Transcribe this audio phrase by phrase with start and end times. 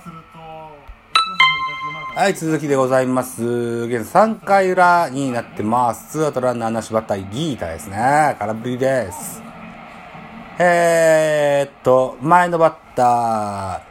[0.00, 0.38] すると
[2.14, 3.42] はい、続きでございます。
[3.42, 6.12] 現在3回裏になってます。
[6.12, 8.36] ツーアウトランナーなしバッターギータですね。
[8.38, 9.42] 空振りです。
[10.58, 13.82] えー、っと、前のバッタ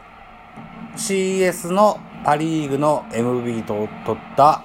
[0.96, 4.62] ー、CS のパリーグの MV と取った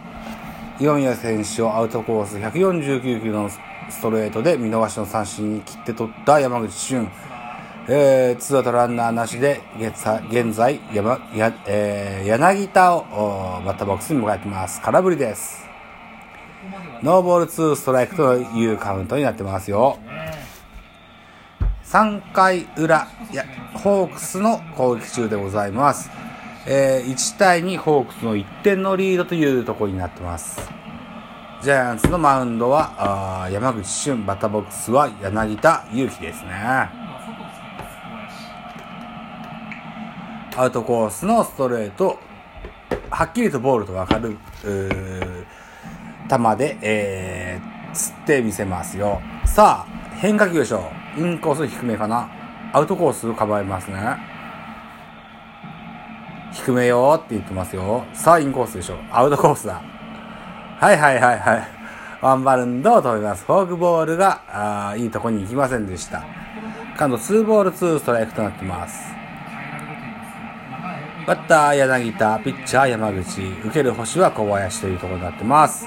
[0.79, 3.59] 岩宮選手をアウトコース149キロのス
[4.01, 7.09] トレートで見逃しの三振に切って取った山口俊。
[7.89, 14.82] えー、ツーアウトランナーなしで、現在や、えー柳田をおバッターボックスに迎えてます。
[14.82, 15.65] 空振りです。
[17.01, 20.00] ノーボールツーストライクというカウントになってますよ。
[21.86, 23.45] 3回裏、や、
[23.75, 26.09] ホークスの攻撃中でございます。
[26.65, 30.59] えー1対2ホークスの1点のリードというところになってます。
[31.61, 37.06] ジャイアンツのマウンドは、あ山口俊、バッターボックスは柳田悠岐ですね。
[40.58, 42.17] アウトコースのストレート、
[43.11, 49.22] はっきりとボールと分かる、球で、えー、釣ってみせますよ。
[49.46, 51.22] さあ、変化球でしょう。
[51.22, 52.28] インコース低めかな。
[52.73, 54.18] アウトコース構えますね。
[56.52, 58.03] 低めよって言ってますよ。
[58.16, 58.98] さあ、インコースでしょ。
[59.12, 59.84] アウトコースだ。
[60.80, 61.68] はいはいはいはい。
[62.20, 63.46] ワンバウンドを止めます。
[63.46, 66.24] フォークボールが、あーいいとこに行きませんでした。
[66.98, 69.17] 今度、ツーボールツーストライクとなってます。
[71.28, 75.86] バッター柳田、ピッチャー山口、受ける星は小林というところになってます。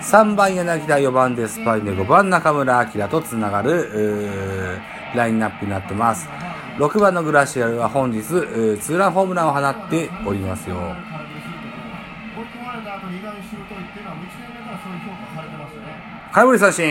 [0.00, 4.80] 3番柳田、4番デスパイネ、5番中村晃とつながる
[5.14, 6.28] ラインナップになってます。
[6.76, 10.74] 6番のグラシアルは本日、ツーランホームランを放っておりますよ。
[10.76, 15.86] 追い込まれた後に意外にシュートいっていうのは1年目からそういう評価されてましたね。
[16.32, 16.84] 空振り三振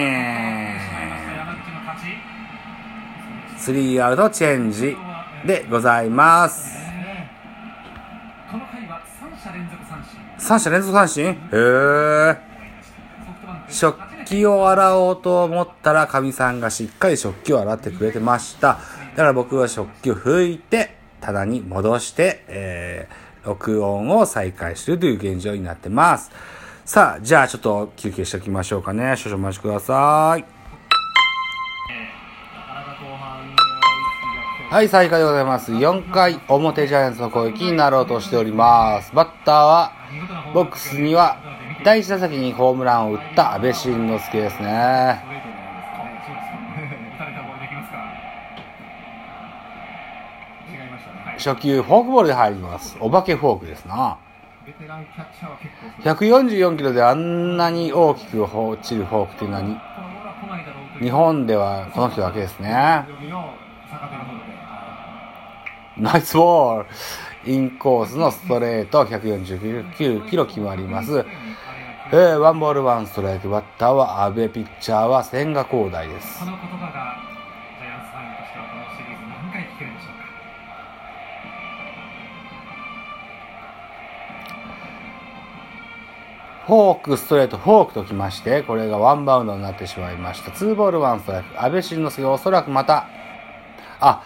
[3.58, 4.96] スリーアウトチェンジ
[5.46, 6.87] でございます。
[10.48, 11.26] 三者連続三振？
[11.26, 12.38] へー。
[13.20, 18.80] ソフトバンク食器を洗おうと思ったら、かみさんがしっかり食器を洗ってくれてました。
[19.12, 26.32] だから僕は食器を拭いて、棚に戻して、えー、録音を再開するという現状になってます。
[26.86, 29.18] さあ、じゃあちょっと休憩しておきましょうかね。
[29.18, 30.46] 少々お待ちください。
[34.70, 35.74] はい、再開でございます。
[35.74, 39.14] 4回表ジャイアンツの攻撃になろうとしております。
[39.14, 39.97] バッターは、
[40.54, 41.38] ボックスには、
[41.84, 45.24] 第1打席にホームランを打った安倍晋之助ですね。
[51.38, 52.98] 初球、フォークボールで入ります。
[53.00, 54.18] お化けフォークですな。
[54.66, 55.72] ベテランキャッチャーは結
[56.20, 59.64] 構144キロであんなに大きく落ちるフォークっていうのは
[61.00, 63.06] 日本ではこの人だけですね。
[66.00, 66.88] ナイスボール
[67.52, 71.26] インコースのストレート149キロ決まります。
[72.10, 76.46] えー、ワンボールワンストライクバッターは阿部ピッチャーは千賀滉大ですこ。
[76.46, 77.18] の言葉が
[77.80, 80.28] ジャイアンツファンとしてはこのシリーズ何回聞けるでしょうか
[86.68, 90.52] フォーク、ストレート、フォークときまして、これがワンバウンドになってしまいました。
[90.52, 91.64] ツーボールワンストライク。
[91.64, 93.08] 安倍晋之助がおそらくまた、
[94.00, 94.24] あ、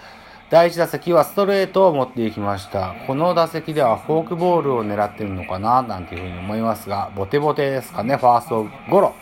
[0.51, 2.93] 第一打席はストレートを持っていきました。
[3.07, 9.15] この打席ではフォークボールを狙ってるのかななんていうふうに思いますが、ボテボテですかね、ファーストゴロ。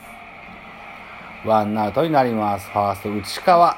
[1.46, 2.68] ワンアウトになります。
[2.72, 3.78] ファースト内川。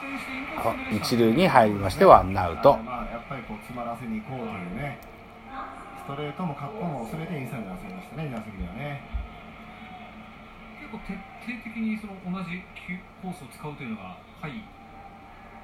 [0.96, 2.78] 一塁に入りまして、ワンアウト。
[2.78, 4.98] まあやっぱりこう詰まらせに行こうというね。
[6.00, 9.04] ストレートもカットも全てインサイドに遊びましたね、2打席目はね。
[10.80, 11.20] 結構徹
[11.52, 14.64] 底的にその同じ球コースを使うというのがはい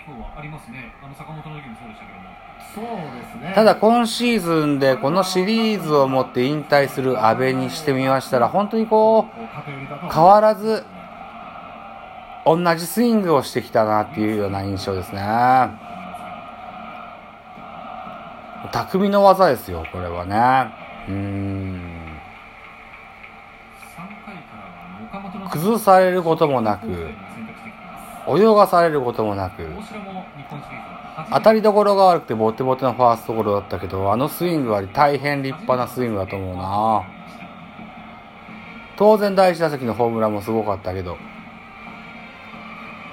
[0.08, 3.54] 今日はありますねあの坂本の時もそうでしたけどもそうですね。
[3.56, 10.84] ただ今シーズンでこのシリーズをもって引退する阿部にしてみましたら、本当にこう、変わらず
[12.46, 15.22] 同じスイングをしてきたなっていうような印象ですね。
[18.72, 20.36] 匠の技ですよ、これはね。
[21.08, 22.20] うーん。
[23.96, 27.10] 3回からは岡本の崩されることもなく、
[28.28, 29.66] 泳がされることもなく、
[31.32, 37.04] 当たりどころが悪くてボテボテのファーストゴロだったけど、あのスイングは大変立派なスイングだと思うな。
[38.98, 41.18] 当然第一打席のホームランもすごかったけど、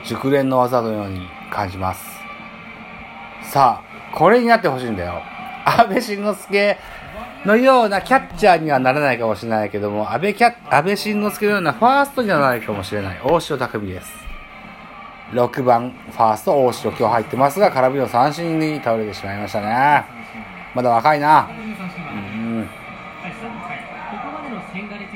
[0.05, 2.05] 熟練の技のように感じます。
[3.43, 5.23] さあ、これになってほしいんだよ。
[5.65, 6.79] 安倍晋之助
[7.45, 13.21] のようなキャッチャーにはならないかもしれないけども、安倍キャ安倍晋之助のようなファーストにはならないかもしれない。
[13.23, 14.34] 大城匠です。
[15.35, 20.05] 6番ファースト大城今日入ってますが空振りの三振に倒れてしまいましたね。
[20.77, 21.51] まだ若いな。
[21.51, 21.79] うん、につ、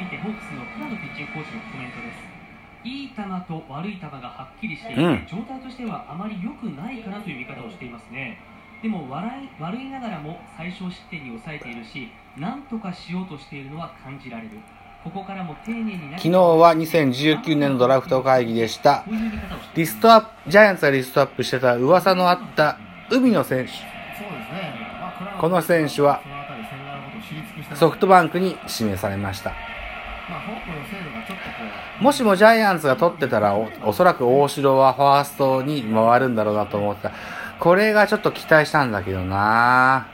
[0.03, 2.19] いてホークスの熊野ピッチングコーチのコメントです。
[2.83, 3.15] いい球
[3.47, 8.39] と悪い球がはっきりしていて、うん、状態としてはあまり良くないかなという見方をしていますね。
[8.83, 14.51] でも笑い悪いながらも最小失点に抑えているし何とかしようとしているのは感じられる。
[16.17, 19.05] 昨日は2019年のドラフト会議でした。
[19.75, 22.79] リストアップジャイアンツがリストアップしてた噂のあった
[23.11, 23.73] 海野選手、
[25.41, 26.21] この選手は
[27.75, 29.53] ソフトバンクに指名されました、
[32.01, 37.13] もしもジャイアンツが取ってたらおおそらく大城はファーストに回るんだろうなと思った。
[37.59, 40.07] これがちょっと期待したんだけどな。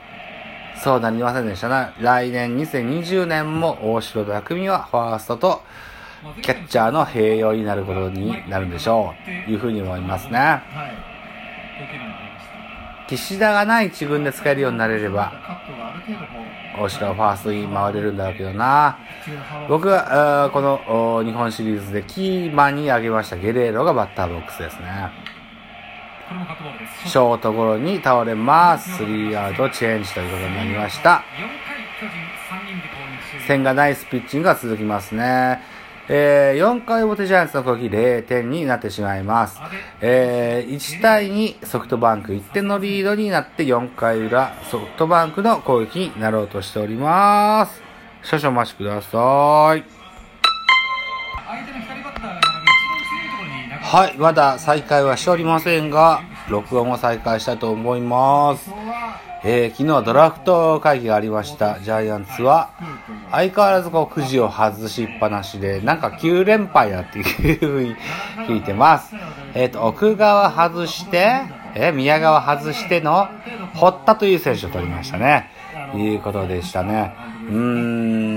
[0.82, 1.92] そうなりませんでしたな。
[2.00, 5.62] 来年2020年も大城匠はファーストと
[6.42, 9.24] キャッチャーの併用になることになるんでしょう。
[9.24, 10.62] というふうに思いますね。
[13.06, 15.32] 岸田がない一軍で使えるようになれれば
[16.78, 18.96] 大城はファーストに回れるんだろうけどな。
[19.68, 23.36] 僕はこのお日本シリーズでキーマンに挙げました。
[23.36, 25.10] ゲレーロがバッターボックスですね
[27.06, 28.96] ショートゴロに倒れます。
[28.96, 31.24] スリーアウトチェンジということになりました。
[31.36, 32.14] 4回巨人
[32.50, 35.60] 3人で攻撃終了千賀ナイスピッチングが続きますね。
[36.08, 39.58] えー、4回表ジャイアンツの攻撃0点になってしまいます。
[40.00, 47.82] えー、1対2ソフトバンク1点のリードになって4回裏ソフトバンクの攻撃になろうとしております。
[48.22, 50.03] 少々お待ちください。
[53.94, 56.20] はい、まだ再開はしておりませんが、
[56.50, 58.68] 録音を再開したいと思います。
[59.44, 61.78] えー、昨日ドラフト会議がありました。
[61.78, 62.70] ジャイアンツは、
[63.30, 67.94] 相変わらずこう、くじを外しっぱなしで、なんか9連敗だっていうふうに
[68.48, 69.14] 聞いてます。
[69.54, 71.42] えっ、と、奥川外して、
[71.76, 73.28] えー宮川外しての、
[73.76, 75.50] 堀田という選手を取りましたね。
[75.94, 77.14] いうことでしたね。
[77.48, 78.33] うーん。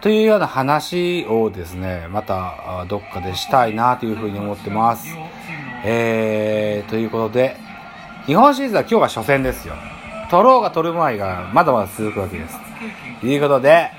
[0.00, 5.06] というような話をですね、またどっかでしたいなというふうに思ってます。
[5.84, 7.56] えー、ということで、
[8.24, 9.74] 日本シリーズは今日が初戦ですよ。
[10.30, 12.56] 取ろうが取る前がまだまだ続くわけです。
[13.20, 13.90] ということで、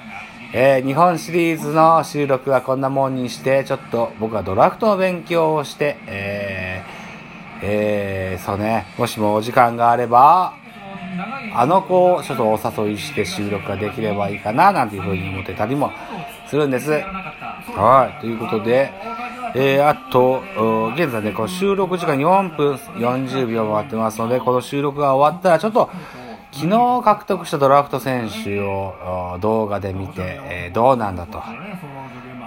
[0.54, 10.54] えー日本シリーズの収録はこんなもんにして、ちょっと僕はドラフトの勉強をして、えー、えー、そうね、もしもお時間があれば、
[11.54, 15.92] あの子をちょっとお誘いして収録ができればいいかな、なんていうふうに思ってたりも
[16.48, 16.92] するんです。
[16.92, 18.92] はい、ということで、
[19.54, 20.42] えー、あと、
[20.96, 25.90] 現在ね、この収録時間4分40秒回ってますので、この収録が終わったら、ちょっと、
[26.54, 31.42] 昨日獲得したドラフト選手を動画で見て、えーどうなんだと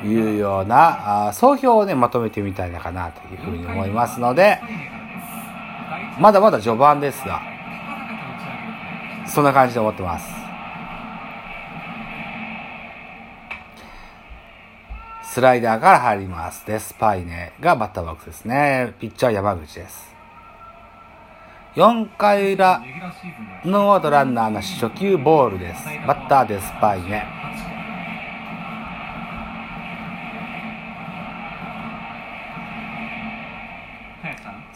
[0.06, 4.60] いうような、あ総評をね、まとめてみたいのかなというふうに思いますので、
[6.18, 7.53] まだまだ序盤ですが、
[9.26, 10.26] そんな感じで思ってます。
[15.34, 16.64] スライダーから入ります。
[16.64, 18.94] デスパイネがバッターボックスですね。
[19.00, 20.14] ピッチャー山口です。
[21.74, 22.80] 4回裏、
[23.64, 25.84] ノーアウトランナーの初球ボールです。
[26.06, 27.26] バッターデスパイネ。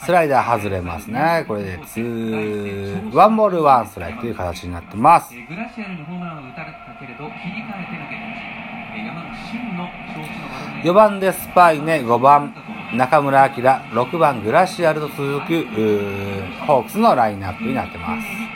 [0.09, 1.45] スライダー外れますね。
[1.47, 5.35] これで2、ワンボールワンストライクという形になってます。
[10.83, 12.55] 4番でスパイネ、5番
[12.95, 15.67] 中村晃、6番グラシアルと続く
[16.67, 18.48] ホークスのラインナップになってます。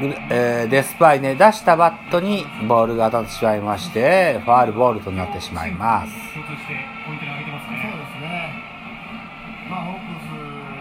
[0.00, 6.12] えーデスパイネ出したバットにボールが当たってしまいまして、ファールボールとなってしまいます。
[6.34, 6.74] 共通して
[7.06, 8.52] ポイントに挙げてますねそうですね。
[9.68, 10.30] まあ、ホークス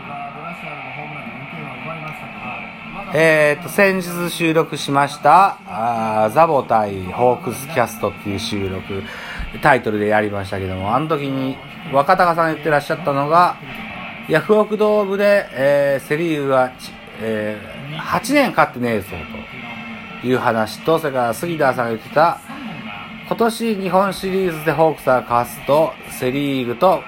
[0.08, 2.40] がドラシアルのホームランで2点は奪いましたけど、
[2.94, 9.04] まだえー、と、先日収録しました、あーザボ対ホークスキャストっていう収録、
[9.62, 11.58] タイトルでやりましたけども、あの時に
[11.92, 13.58] 若隆さん言ってらっしゃったのが、
[14.30, 19.08] ヤフオクドームで、えーセリーグがち、えー8年勝ってねえぞ
[20.22, 22.40] という話と、それから杉田さんが言ってた、
[23.28, 27.02] 今年日本シリーズでホークスが勝つと、セリーグと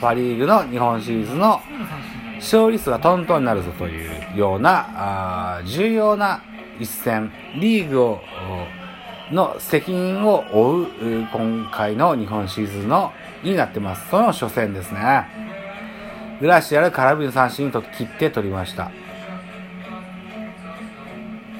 [0.00, 1.60] パリーグの日本シリーズの
[2.36, 6.42] 勝率がトントンになるぞというような、あ重要な
[6.78, 8.20] 一戦、リーグを、
[9.30, 10.88] の責任を負う、
[11.32, 13.12] 今回の日本シリーズの、
[13.42, 14.08] になってます。
[14.10, 15.26] その初戦ですね。
[16.40, 18.90] グラシアル空振りの三振にと切って取りました。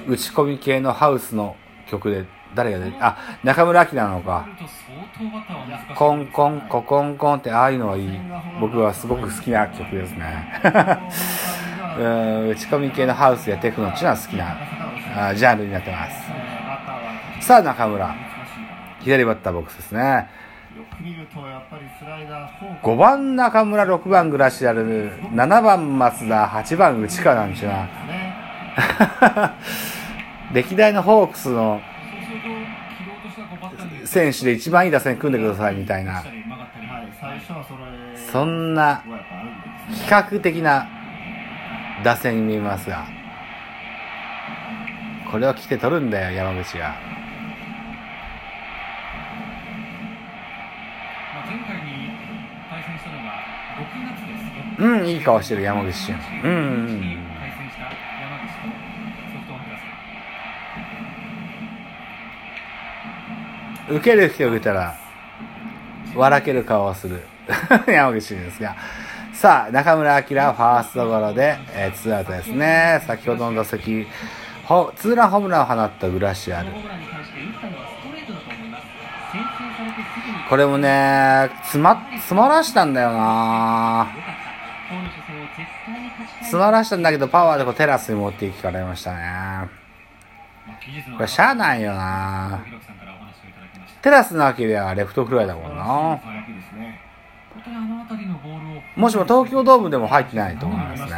[0.07, 1.57] 打ち込み系のハウスの
[1.89, 4.47] 曲で、誰が出て、あ、中村明なのか。
[5.97, 8.11] コンコンココンコンってああいうのはいい
[8.61, 10.49] 僕はすごく好きな曲ですね
[11.99, 16.07] うん打ち込み系のハウスやテクノっていうのは好きなあジャンルになってま
[17.41, 18.33] すさあ中村
[19.03, 20.29] 左バッターボックスですね。
[20.77, 27.89] よく見るとやっぱりスライダーフォーク5番中村、6番グラシアル、7番松田、8番内川なんちゅうな。
[28.77, 29.51] ね
[30.53, 31.81] 歴代のホークスの
[34.05, 36.23] 選手で一番いい打線組んでくださいみたいな。
[38.31, 39.03] そんな
[39.91, 40.89] 比較的な
[42.05, 43.07] 打線に見えますが、
[45.31, 46.89] これを来て取るんだよ、山口が。
[46.89, 46.95] ま
[51.43, 52.11] あ、前回に
[52.69, 53.33] 対戦したのが
[53.79, 56.17] 6月ですうんいい顔してる山口俊。
[56.45, 57.22] うんうん
[63.89, 64.95] 受ける人を受けたら、
[66.15, 67.23] 笑ける顔をする
[67.87, 68.77] 山口俊ですが。
[69.33, 73.03] さあ、中村晃ファーストゴロで、えーツーアウトですね。
[73.07, 74.07] 先ほどの打席、
[74.65, 76.69] ほツーランホームランを放ったグラシアル
[80.49, 80.57] こ。
[80.57, 84.07] れもね、詰ま、詰まらしたんだよな
[86.41, 89.82] 詰まらしたんだけど、パワーでこうテラスに持っていかれましたね。
[91.17, 92.61] これしゃあないよな。
[94.01, 96.21] テラスの秋ではレフトフライだもんな。
[98.97, 101.09] もしも東京ドームでも入ってないと思いますね。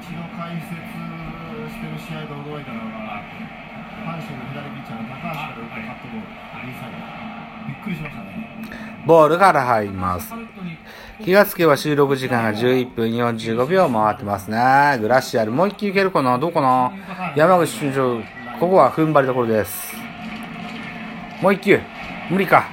[0.00, 3.22] 一度解説してる試合で驚いたのが
[4.06, 6.26] 阪神の左ピッチャーの高橋から打ったカットボール。
[7.68, 8.26] びっくりしましたね。
[9.06, 10.32] ボールから入ります
[11.24, 14.98] 気がつけば収録時間が11分45秒回ってますね。
[15.00, 16.38] グラシアル、もう一球いけるかな？
[16.38, 16.92] どうかな？
[17.36, 18.18] 山口俊長、
[18.58, 19.94] ここは踏ん張りどころです。
[21.42, 21.80] もう一球、
[22.30, 22.64] 無理か。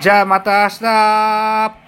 [0.00, 1.87] じゃあまた明日